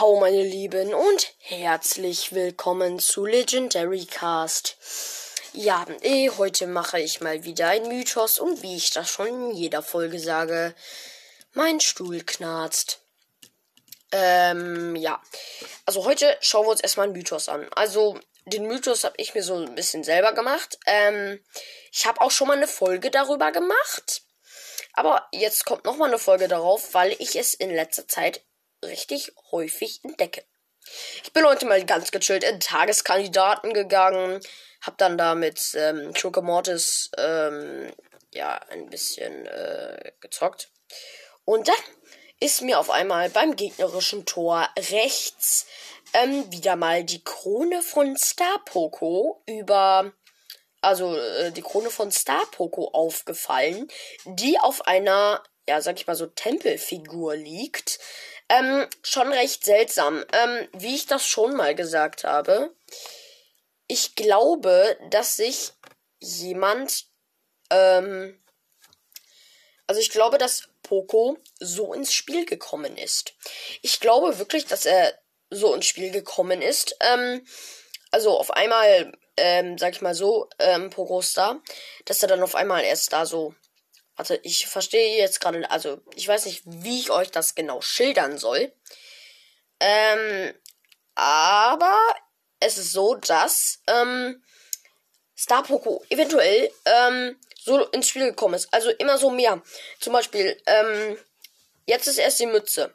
[0.00, 4.78] Ciao, meine Lieben, und herzlich willkommen zu Legendary Cast.
[5.52, 9.50] Ja, eh, heute mache ich mal wieder ein Mythos und wie ich das schon in
[9.50, 10.74] jeder Folge sage,
[11.52, 13.02] mein Stuhl knarzt.
[14.10, 15.20] Ähm, ja.
[15.84, 17.68] Also heute schauen wir uns erstmal einen Mythos an.
[17.74, 20.78] Also, den Mythos habe ich mir so ein bisschen selber gemacht.
[20.86, 21.44] Ähm,
[21.92, 24.22] ich habe auch schon mal eine Folge darüber gemacht.
[24.94, 28.40] Aber jetzt kommt noch mal eine Folge darauf, weil ich es in letzter Zeit
[28.84, 30.44] richtig häufig entdecke.
[31.22, 34.40] Ich bin heute mal ganz gechillt in Tageskandidaten gegangen,
[34.80, 37.92] hab dann da mit ähm, Mortis ähm,
[38.32, 40.70] ja ein bisschen äh, gezockt.
[41.44, 41.76] Und dann
[42.40, 45.66] ist mir auf einmal beim gegnerischen Tor rechts
[46.14, 50.12] ähm, wieder mal die Krone von Star Poco über
[50.80, 53.88] also äh, die Krone von Star Poco aufgefallen,
[54.24, 58.00] die auf einer ja, sag ich mal so, Tempelfigur liegt.
[58.50, 60.24] Ähm, schon recht seltsam.
[60.32, 62.74] Ähm, wie ich das schon mal gesagt habe,
[63.86, 65.72] ich glaube, dass sich
[66.18, 67.06] jemand,
[67.70, 68.42] ähm,
[69.86, 73.34] also ich glaube, dass Poco so ins Spiel gekommen ist.
[73.82, 75.16] Ich glaube wirklich, dass er
[75.50, 76.96] so ins Spiel gekommen ist.
[77.00, 77.46] Ähm,
[78.10, 81.62] also auf einmal, ähm, sag ich mal so, ähm, Poco Star,
[82.04, 83.54] dass er dann auf einmal erst da so
[84.20, 88.36] also ich verstehe jetzt gerade, also ich weiß nicht, wie ich euch das genau schildern
[88.36, 88.70] soll.
[89.80, 90.54] Ähm,
[91.14, 91.98] aber
[92.60, 94.44] es ist so, dass ähm,
[95.36, 98.68] Star Poco eventuell ähm, so ins Spiel gekommen ist.
[98.74, 99.62] Also immer so mehr.
[100.00, 101.16] Zum Beispiel, ähm,
[101.86, 102.94] jetzt ist erst die Mütze.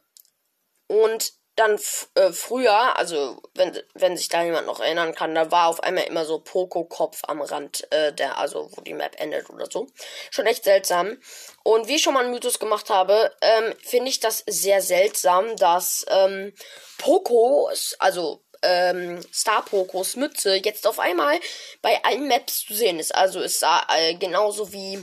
[0.86, 1.80] Und dann
[2.16, 6.04] äh, früher, also wenn, wenn sich da jemand noch erinnern kann, da war auf einmal
[6.04, 9.88] immer so Poco-Kopf am Rand, äh, der, also wo die Map endet oder so.
[10.32, 11.18] Schon echt seltsam.
[11.64, 15.56] Und wie ich schon mal einen Mythos gemacht habe, ähm, finde ich das sehr seltsam,
[15.56, 16.54] dass ähm,
[16.98, 21.40] Pokos, also ähm, Star Pokos Mütze jetzt auf einmal
[21.82, 23.16] bei allen Maps zu sehen ist.
[23.16, 25.02] Also es sah äh, genauso wie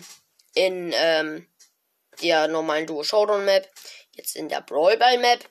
[0.54, 1.48] in ähm,
[2.20, 3.70] der normalen Duo Showdown Map,
[4.12, 5.48] jetzt in der Brawl Ball Map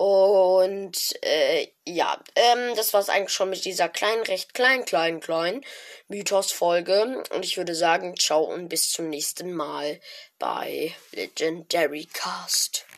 [0.00, 5.62] und äh, ja, ähm, das war's eigentlich schon mit dieser kleinen, recht kleinen, kleinen, kleinen
[6.08, 7.22] Mythos-Folge.
[7.34, 10.00] Und ich würde sagen, ciao und bis zum nächsten Mal
[10.38, 12.86] bei Legendary Cast.